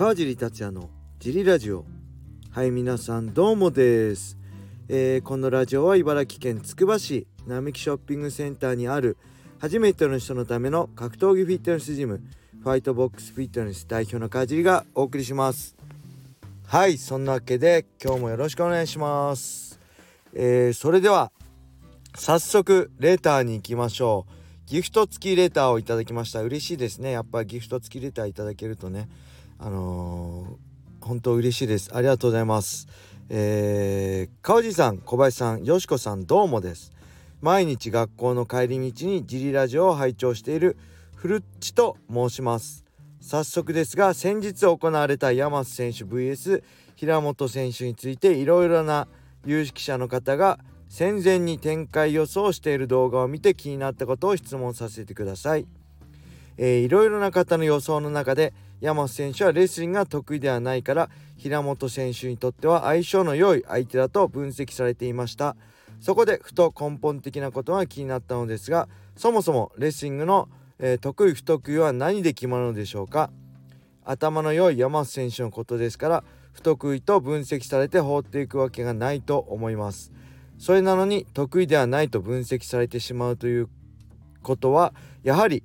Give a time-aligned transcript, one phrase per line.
[0.00, 0.88] 川尻達也の
[1.18, 1.84] ジリラジオ。
[2.52, 4.38] はい皆さんどうもです、
[4.88, 9.18] えー、このラジオは茨城県つくば市並木ショッピングセンターにある
[9.58, 12.22] 初めての人のための格闘技フィットネスジム
[12.62, 15.76] ファイトボックスフィットネス代表の川尻がお送りします。
[16.66, 19.78] はいそんなわけで今日もよろしくお願いします。
[20.32, 21.30] えー、それでは
[22.16, 24.32] 早速レターに行きましょう。
[24.64, 26.40] ギフト付きレターをいただきました。
[26.40, 27.10] 嬉しいですね。
[27.10, 29.10] やっぱギフト付きレターいただけるとね。
[29.62, 31.90] あのー、本当嬉しいです。
[31.92, 32.88] ありがとうございます。
[33.28, 36.92] えー、川地さん小林さんよしこさんどうもです。
[37.42, 40.78] 毎日学校の帰り道にジリラジオを拝聴している
[41.14, 42.86] フルッチと申します。
[43.20, 46.62] 早速ですが先日行われた山瀬選手 vs
[46.96, 49.08] 平本選手についていろいろな
[49.44, 55.66] 有識者の方が戦前に展開予想している動画を見て気になったことを質問させてください。
[56.56, 65.56] えー、いろいろな方の予想の中で山瀬選手はレスリングが得意ではないから平本選手にとっては相性の良い相手だと分析されていました。
[66.00, 73.30] そこでふと根本的なことが気になったのですがそもそもレスリングの、えー、得意不得意は何で決まるのでしょうか？
[74.02, 80.10] 頭の良い山瀬選手のことですから不得意と分析されて放っていくわけがないと思います。
[80.58, 83.68] それなのに得意ではないと分析されてしまうという
[84.42, 85.62] ことはやはり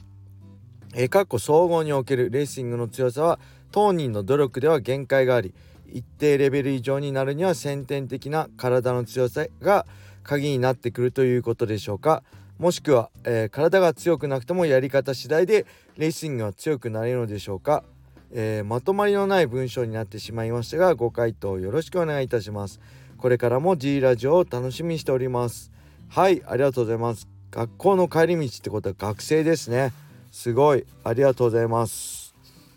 [0.97, 3.39] え過去総合におけるレーシングの強さは
[3.71, 5.53] 当人の努力では限界があり
[5.91, 9.85] 一定レベル以上になるには先天的な体の強さが
[10.23, 12.23] 鍵になってくるということでしょうか。
[12.57, 15.65] もしくは、えー、体が強くなくてもやり方次第で
[15.97, 17.83] レーシングは強くなれるのでしょうか、
[18.31, 22.79] えー、まとまりのない文章になってしまいましたがご回答よろしくお願いいたします。
[23.17, 25.71] これからも G ラジオを楽しみにしております。
[26.07, 27.27] はいありがとうございます。
[27.51, 29.91] 学校の帰り道ってことは学生ですね。
[30.35, 30.85] すごい。
[31.05, 32.35] ありがとうございます。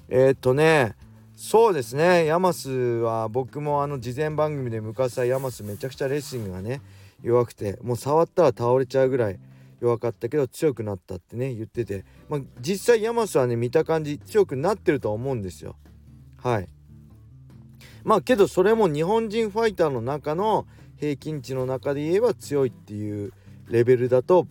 [0.08, 0.94] えー、っとね
[1.34, 2.24] そうですね。
[2.24, 6.80] ヤマスは僕もあの事前番組で昔はヤマスめちゃくちゃレスリングがね
[7.20, 9.40] 弱くてもう触ったら倒れちゃうぐらい
[9.80, 15.74] 弱かったけど強くなったってね言ってて、まあ、実際ヤマスはね見た感じ強くなってると思うんですよ。
[16.40, 16.68] はい。
[18.04, 23.32] まあけどそれも日本人ファイターの中の平均値の中で言えば強いっていう
[23.66, 24.46] レベルだと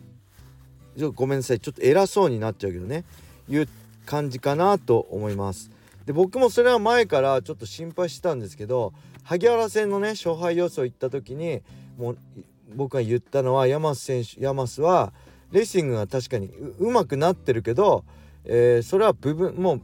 [1.13, 3.03] ごめんなさいちょっと偉そうになっちゃうけどね。
[3.49, 3.67] いう
[4.05, 5.69] 感じかなと思います。
[6.05, 8.93] で僕もそれは前からちょっと心配してたんですけど
[9.23, 11.61] 萩原戦のね勝敗予想行った時に
[11.97, 12.17] もう
[12.75, 15.11] 僕が言ったのは山瀬選手山須は
[15.51, 16.47] レーシングが確かに
[16.79, 18.05] うまくなってるけど、
[18.45, 19.75] えー、それは部分も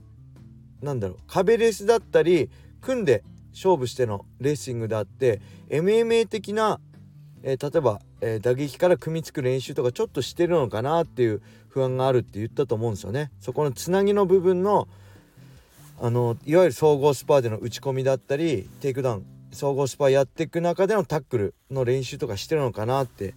[0.82, 2.50] うなんだろう壁レースだったり
[2.82, 6.80] 組んで勝負してのレスリングであって MMA 的な、
[7.44, 13.32] えー、例えば、えー、打撃から組みつく練習とかちょっとしてるのかなっていう不安があるって言ったと思うんですよね。
[13.42, 14.88] そこのつなぎの部分の
[16.00, 23.36] あのいわゆる総合スパーでの打ち込みだったりテイクダウン総合スパーやっていく中でのタックルの練習とかしてるのかなって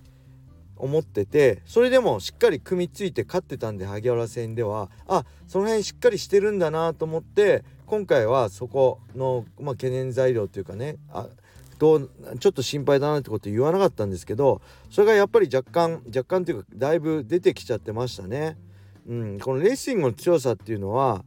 [0.77, 11.29] 思っててそれでもしっかり組みついて勝ってたんで萩原戦ではあその辺しっかりしてるんだなと思って今回はそこの、まあ、懸念材料というかねあ
[11.79, 18.57] どうちょっと心配だなってこと言わなかったんですけどそれがやっぱり若干若干というかだいぶ出てきちゃってましたね。
[19.07, 21.25] うん、このレーシングの強さっていうのは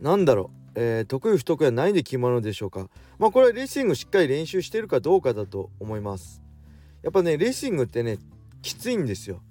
[0.00, 2.88] 何だろう、えー、得意不得意は何で決まるのでしょうか。
[3.18, 6.42] まあこれはレーシングしっかり練習してるかどうかだと思います。
[7.02, 8.18] やっぱねレーシングってね
[8.62, 9.42] きついんですよ。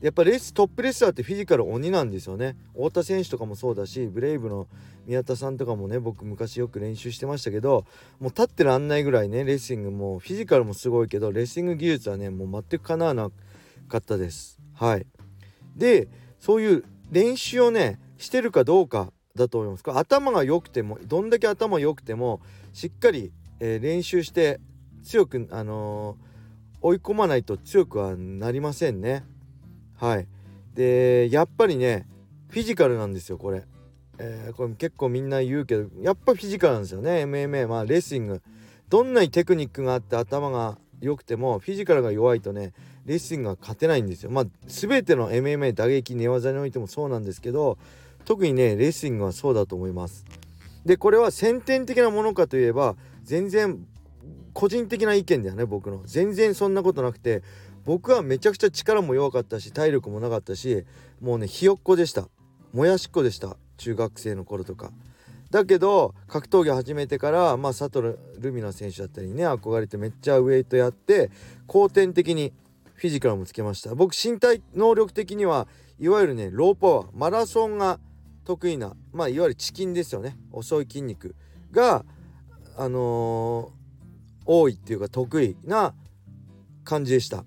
[0.00, 2.56] やっぱレーストップレスラーってフィジカル鬼なんですよね。
[2.74, 4.66] 太田選手とかもそうだしブレイブの
[5.06, 7.86] 宮田さんとかもね僕昔よく練習してましたけど
[8.20, 13.30] もう立ってらんないぐらいねレーシングもフィジカルもすごいけどレーシング技術はねもう全くかなわな
[13.88, 14.60] かったです。
[14.74, 15.06] はい。
[15.76, 19.84] でそういう練習をねしてるかどうかだと思います。
[19.84, 22.40] こ頭が良くてもどんだけ頭良くても
[22.72, 24.60] しっかり、えー、練習して
[25.02, 29.24] 強くあのー、追い込まないと強くはなりませんね。
[30.04, 30.26] はい。
[30.74, 32.06] でやっぱりね
[32.50, 33.64] フィジカルなんですよこれ、
[34.18, 38.42] えー、これ結構みんな言うけどやっぱフィジカルなんですよね MMA まあレスリング。
[38.90, 42.74] どんなにテクニックがあって頭が良くてもフィジカルが弱いとね
[43.06, 44.30] レスリングが勝てないんですよ。
[44.30, 47.78] まあ全ての MMA 打撃寝技においてもそうなんですけど
[48.26, 50.26] 特にねレスリングはそうだと思います。
[50.84, 53.86] でこれは先天的なものかといえば全然
[54.52, 56.02] 個人的な意見だよね僕の。
[56.04, 57.42] 全然そんなことなくて
[57.84, 60.84] 僕はめちゃくちゃ力も弱かったし体力もなかったし
[61.20, 62.28] もうねひよっこでした。
[62.72, 63.56] もやしっこでした。
[63.76, 64.90] 中学生の頃とか。
[65.50, 71.30] だけど格闘技始めてからまあ佐藤ルミナ選手だったりね憧れてめっちゃウェイトやって
[71.68, 72.52] 後天的に
[72.94, 73.94] フィジカルもつけました。
[73.94, 75.68] 僕身体能力的には
[76.00, 78.00] いわゆるねローパワーマラソンが
[78.44, 80.36] 得意なまあいわゆるチキンですよね。
[80.50, 81.36] 遅い筋肉
[81.70, 82.04] が
[82.76, 85.94] あのー、多いっていうか得意な
[86.82, 87.44] 感じでした。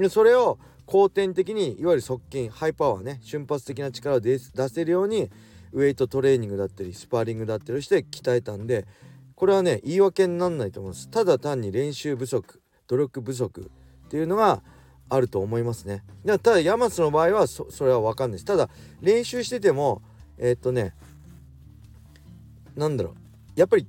[0.00, 5.30] でそれを後天的にいわゆる側筋ハイパワーね瞬発的な力を出せるように
[5.72, 8.86] ウェイトトレーニングだったりスパーリングだったりして鍛えたんで
[9.36, 11.08] これはね言い訳になんないと思います。
[11.08, 13.70] ただ単に練習不足努力不足
[14.06, 14.62] っていうのが
[15.08, 16.02] あると思いますね。
[16.26, 18.44] ただヤマスの場合はそれは分かんないです。
[18.44, 18.68] ただ
[19.00, 20.02] 練習してても
[20.38, 20.94] えー、っとね
[22.76, 23.14] なんだろう。
[23.54, 23.86] やっぱり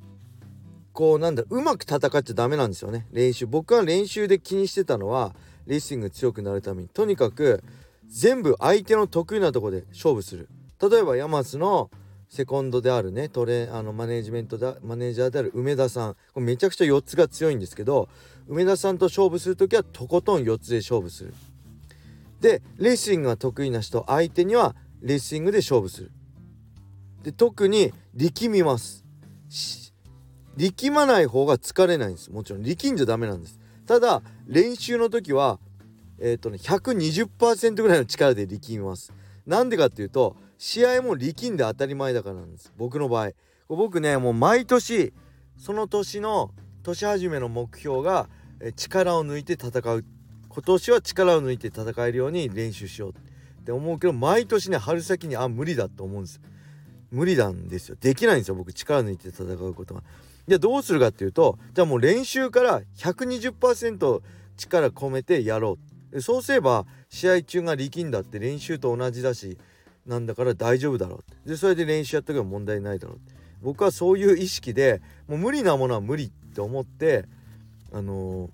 [0.93, 3.07] こうなんだろううまく戦っちゃダメなんですよね。
[3.11, 3.47] 練習。
[3.47, 5.35] 僕は練習で気にしてたのは
[5.67, 6.89] レスリング強くなるために。
[6.89, 7.63] とにかく
[8.07, 10.49] 全部相手の得意なとこで勝負する。
[10.81, 11.89] 例えばヤマスの
[12.29, 16.13] セコンドであるねトレあのマネージメントだマネージャーである梅田さん。
[16.33, 18.09] これめちゃくちゃ4つが強いんですけど
[18.47, 21.33] 梅田さんと勝負する時はとことん4つで勝負する。
[22.39, 26.11] でレスリングが得意な人相手にはレスリングで勝負する。
[27.23, 29.05] で特に力みます。
[30.57, 32.31] 力まない方が疲れないんです。
[32.31, 33.59] もちろん力んじゃダメなんです。
[33.91, 35.59] ただ練習の時は
[36.17, 39.11] えっ、とね120%ぐらいの力で力みます。
[39.45, 42.71] なんでかっていうと試合も力んで当たり前だからなんです。
[42.77, 43.31] 僕の場合。
[43.67, 45.11] 僕ねもう毎年
[45.57, 46.51] その年の
[46.83, 48.29] 年始めの目標が
[48.77, 50.05] 力を抜いて戦う。
[50.47, 53.11] 今年は力を抜いて戦えるように練習しよう。
[53.11, 56.39] って思うけど毎年ね春先にあ無理だと思うんです。
[57.11, 57.97] 無理なんですよ。
[57.99, 58.71] できないんですよ僕。
[58.71, 60.03] 力抜いて戦うことが。
[60.51, 64.21] じゃあどうするかっていうとじゃあもう練習から120%
[64.57, 65.77] 力込めてやろ
[66.11, 66.21] う。
[66.21, 69.57] そうすれば試合中が力んだって練習と同じだし
[70.05, 73.19] なんだから大丈夫だろうでそれで練習やっとけば問題ないだろう
[73.61, 77.23] 僕はそういう意識でもう無理なものは無理って思って
[77.93, 78.49] あのー、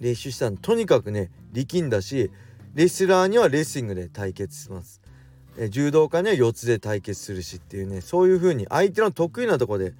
[0.00, 0.56] 練習したの。
[0.56, 2.32] とにかくね力んだし
[2.74, 5.00] レスラーにはレスリングで対決します。
[5.58, 9.94] え柔道家には4つで対決するしっていうねそういう風に相手の得意なとこで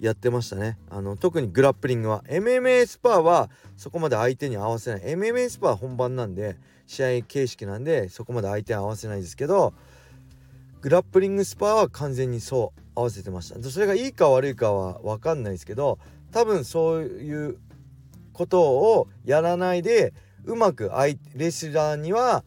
[0.00, 0.78] やってましたね。
[0.90, 2.22] あの特にグラップリングは。
[2.28, 5.00] MMA スパーはそこまで相手に合わせない。
[5.02, 6.56] MMA スパーは本番なんで
[6.86, 9.74] 試合形式なんでそこまで相手に合わせないですけど
[10.80, 13.62] グラップリングスパーは完全にそう合わせてました。
[13.62, 15.98] それがいいか悪いかは分かんないですけど
[16.30, 17.58] 多分そういう
[18.32, 20.14] ことをやらないで
[20.44, 20.90] うまく
[21.34, 22.44] レスラーには、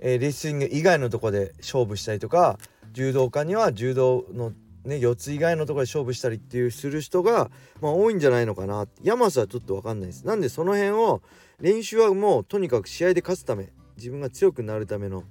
[0.00, 2.58] えー、レスリング以外のとこで勝負したりとか
[2.92, 4.52] 柔道家には柔道の
[4.84, 8.86] ね4つ以外のところで勝負したりっていうする人が、まあ、多いんじゃないのかな。
[9.02, 10.26] 山瀬はちょっと分かんないです。
[10.26, 11.22] なんでその辺を
[11.60, 15.24] 練習はもうとにかく試合で勝つため自分が強くなるための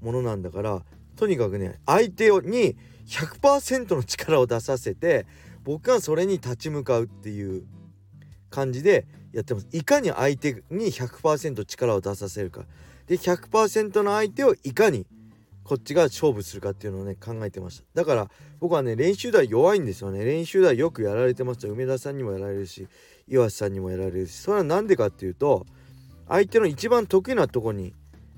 [0.00, 0.82] ものなんだから
[1.16, 5.26] とにかくね相手に100%の力を出させて
[5.64, 7.64] 僕はそれに立ち向かうっていう
[8.50, 9.68] 感じでやってます。
[9.72, 12.64] いかに相手に100%力を出させるか。
[13.06, 15.06] で100%の相手をいかに
[15.66, 17.84] こっちが勝負するかっていうのをね考えてました。
[17.94, 18.30] だから
[18.60, 20.24] 僕はね練習台弱いんですよね。
[20.24, 22.86] 練習台よくやられてました梅田さんにもやられるし
[23.26, 24.36] 岩瀬さんにもやられるし。
[24.36, 25.66] それは何でかっていうと
[26.28, 27.92] 相手の一番得意なとこに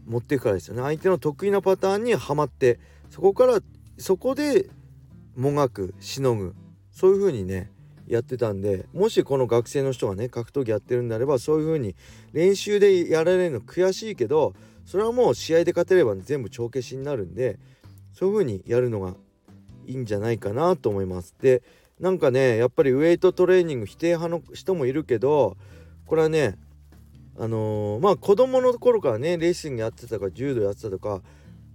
[0.07, 0.83] 持っていくからですよね。
[0.83, 2.81] 相手の得意なパターンにはまって
[3.11, 3.61] そこから
[3.99, 4.71] そこで
[5.37, 6.55] もがくしのぐ。
[6.91, 7.71] そういう風にね
[8.09, 11.95] やってたんでもしこの学生の人がね格闘技やってるんであればそういう風に
[12.33, 14.55] 練習でやられるの悔しいけど
[14.89, 17.59] それはもう試合で勝てれば全部帳消しになるんで
[18.15, 19.17] そういう風にやるのが
[19.87, 21.35] いいんじゃないかなと思います。
[21.43, 21.63] で
[22.01, 25.59] なんかねやっぱりウエイトトレーニング否定派の人もいるけど
[26.07, 26.57] これはね
[27.37, 31.21] あのー、まあ子供の頃からねレーシングやってたとか柔道やってたとか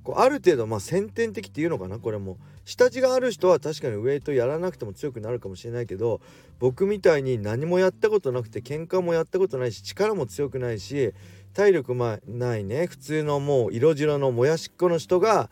[0.04, 6.20] こうある程度まあ先天的っていうのかなこれも下地がある人は確かにウエイトやらなくても強くなるかもしれないけど
[6.60, 11.14] 僕みたいに何もやったことなくて喧嘩もやったことないし力も強くないし
[11.54, 12.88] 体力まないね。
[12.88, 15.50] 普通のもう色白のもやしっこの人が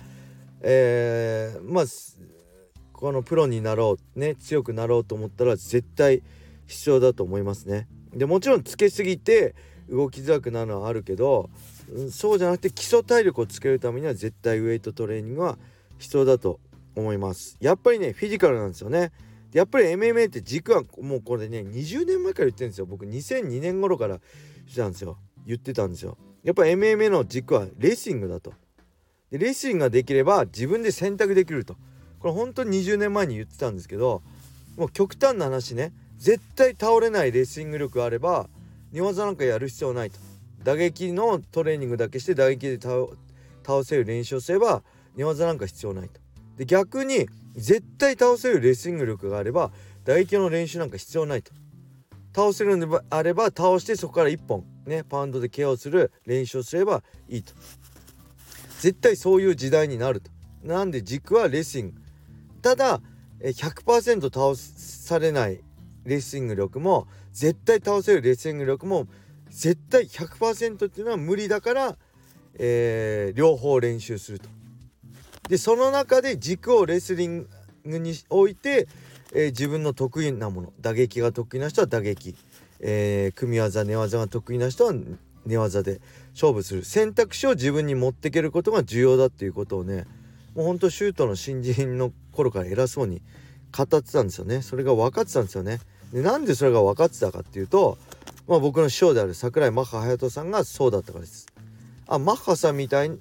[0.62, 1.86] えー、まあ
[2.94, 4.36] このプロになろうね。
[4.36, 6.22] 強くなろうと思ったら絶対
[6.68, 7.88] 必要だと思いますね。
[8.14, 9.56] でもちろんつけすぎて
[9.90, 11.50] 動きづらくなるのはあるけど
[12.12, 15.58] そうじゃなくて基礎体力をつけるためには絶対ウエイトトレーニングは
[15.98, 16.60] 必要だと
[16.96, 17.58] 思います。
[17.60, 19.12] やっぱりねフィジカルなんですよね。
[19.54, 22.86] やっぱり MMA って軸はもうこれね20年前から言ってるんですよ。
[22.86, 24.20] 僕2002年頃から
[24.68, 25.18] してたんですよ。
[25.46, 26.18] 言ってたんですよ。
[26.44, 28.54] やっぱ MMA の軸はレーシングだと。
[29.30, 31.76] でレーシングができれば自分で選択できると。
[32.20, 34.22] これ本当に20年前に言ってたんですけど
[34.78, 35.94] もう極端な話ね。
[36.18, 38.48] 絶対倒れないレーシング力があれば
[38.92, 40.20] 寝技なんかやる必要ないと。
[40.64, 44.84] 打撃のトレーニングだけして打撃で倒せる練習をすれば
[45.16, 46.20] 寝技なんか必要ないと。
[46.58, 49.72] で逆に絶対倒せるレスリング力があれば
[50.06, 51.52] 打撃の練習なんか必要ないと。
[52.36, 54.64] 倒せるのであれば倒してそこから1本。
[54.86, 57.54] ねパウンドでケアをする練習をすればいいと。
[58.80, 60.32] 絶対そういう時代になると。
[60.64, 62.02] なんで軸はレスリング。
[62.62, 63.02] ただ
[63.42, 65.62] 100%倒されない
[66.04, 69.08] レスリング力も絶対倒せるレスリング力も
[69.50, 71.98] 絶対100%っていうのは無理だから、
[72.56, 74.50] えー、両方練習すると。
[75.50, 77.48] でその中で軸をレスリン
[77.86, 78.88] グに置いて、
[79.34, 82.36] えー、自分の得意なもの打撃が得意な人は打撃、
[82.82, 84.94] えー、組み技寝技が得意な人は
[85.46, 86.02] 寝技で
[86.34, 86.84] 勝負する。
[86.84, 90.06] 選択肢を自分に持っていけることが重要だっていうことをね
[90.56, 93.22] もうほんとシュートの新人の頃から偉そうに
[93.76, 94.62] 語ってたんですよね。
[94.62, 95.80] それが分かってたんですよね。
[96.12, 97.98] でなんでそれが分かってたかっていうと、
[98.48, 101.48] まあ、僕の師匠である桜井マッハ隼人さんがそうだったからです。
[102.08, 103.12] あマッハさんみたい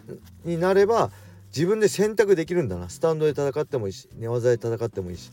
[0.45, 1.13] になれば
[1.55, 2.89] 自分で選択できるんだな。
[2.89, 5.31] スタンドで戦ってもいいし寝技で戦ってもいいし。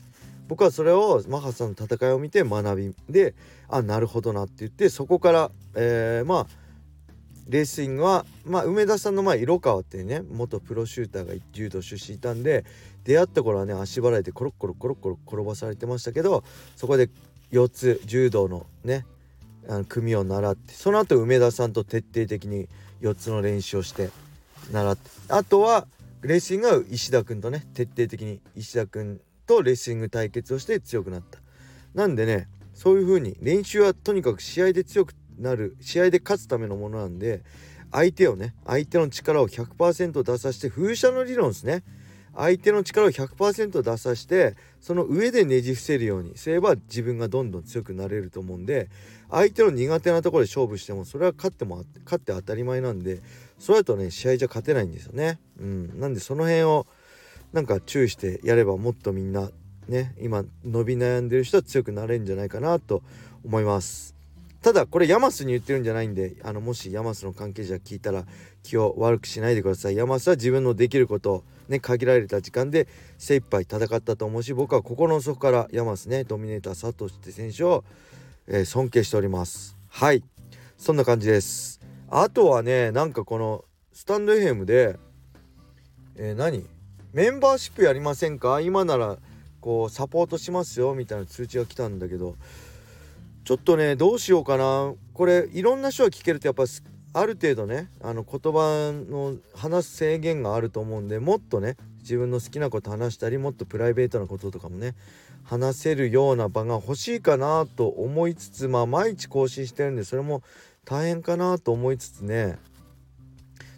[0.47, 3.35] 僕はそれをマハさんの戦いを見て学びで
[3.69, 6.47] あなるほどなって言ってそこから、えー、まあ
[7.49, 12.65] レースイングは、まあ、梅田さんの前色川っていうね元プロシューターが柔道出身いたんで
[13.05, 16.43] 出会った頃はね足払いでコロッコロコロッコロ転ばされてましたけど
[16.75, 17.09] そこで
[17.51, 19.05] 4つ柔道のね
[19.69, 22.67] あの組を習ってその後梅田さんと徹底的に
[23.01, 24.09] 4つの練習をして
[24.71, 25.87] 習ってあとは
[26.21, 31.39] レーシングは石田君とね徹底的に石田君とレーシング対決をして強くなった。
[31.93, 37.43] なんでねそういう風に練習はとにかく試合で強くなる試合で勝つためのものなんで
[37.91, 41.83] 相手をね相手の力を100%出させて風車の理論ですね。
[42.35, 48.89] 相手の力を100%出させてその上でねじ伏せるようにすれば自分がどんどん強くなれると思うんで
[49.31, 53.21] 相手の苦手なところで勝負してもそれは勝っても勝って当たり前なんで
[53.57, 55.39] それだとね試合じゃ勝てないんですよね。
[55.59, 56.85] うん、なんでその辺を
[57.53, 59.49] なんか注意してやればもっとみんな
[59.87, 63.01] ね今伸び悩んでる人は強くなれるんじゃないかなと
[63.45, 64.15] 思います。
[64.61, 68.25] ただこれヤマスに言ってるんじゃないんであのもしヤマスの関係者聞いたら
[68.63, 69.95] 気を悪くしないでください。
[69.95, 72.87] ヤマスは自分のできることね限られた時間で
[73.17, 77.83] 精一杯戦ったと思うし僕は心の底からヤマスねドミネーター佐藤って選手を、
[78.47, 79.77] えー、尊敬しております。
[79.87, 80.23] はい。
[80.77, 81.79] そんな感じです。
[82.09, 83.63] あとはねなんかこの
[83.93, 84.99] スタンド FM で
[86.19, 86.76] えー、何？
[87.13, 88.61] メンバーシップやりませんか？
[88.61, 89.17] 今なら
[89.61, 92.35] こうサポートしますよみたいな通知が来たんだけど。
[93.43, 94.93] ちょっとねどうしようかな。
[95.13, 96.65] これいろんな人が聞けるとやっぱ
[97.13, 104.95] ある程度ねあの言葉の話す制限があると思うんでもっとね自分の好きなこと話したりもっとプライベートなこととかもね
[105.45, 110.43] 話せるような場が欲しいかなと思いつつまあ毎日更新してるんでそれも
[110.83, 112.59] 大変かなと思いつつね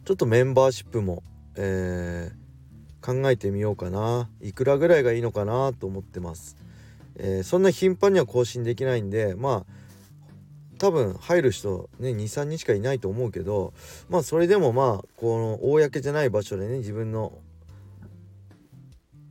[0.03, 1.21] ちょっとメンバーシップも、
[1.55, 2.35] えー、
[3.01, 6.57] 考えてみようかないくらぐらいがいいのかなと思ってます。
[7.15, 9.79] えー、そんな頻繁には更新できないんでまあ
[10.77, 13.73] 多分入る人ね23人しかいないと思うけど
[14.09, 17.33] まあそれでもまあこの公じゃない場所でね自分の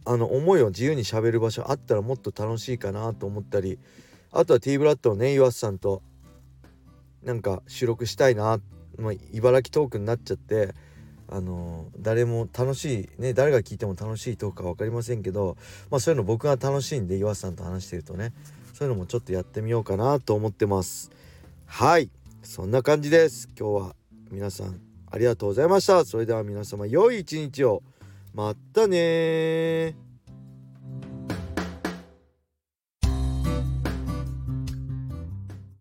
[0.04, 3.78] あの思いを自由にしゃべる場所あったらもっと楽しいかなと思ったり
[4.32, 6.02] あとは T ブラッドのね岩瀬さんと
[7.22, 8.60] なんか収録したいな、
[8.96, 10.74] まあ、茨城トークになっちゃって
[11.28, 15.56] あの誰も楽しいね誰が聞いても楽しいトークか分かりませんけど、
[15.90, 18.32] まあ、そういうの僕が楽しいんで岩瀬さんと話してるとね
[18.78, 21.10] そういうのもちょっとやってみようかなと思ってます。
[21.66, 22.10] はい。
[22.44, 23.48] そんな感じです。
[23.58, 23.96] 今日は
[24.30, 24.80] 皆さん
[25.10, 26.04] ありがとうございました。
[26.04, 27.82] それでは皆様良い一日を。
[28.34, 30.07] またね